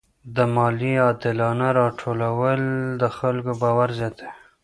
د 0.35 0.37
مالیې 0.55 0.95
عادلانه 1.05 1.67
راټولول 1.79 2.61
د 3.01 3.03
خلکو 3.17 3.51
باور 3.61 3.89
زیاتوي. 3.99 4.29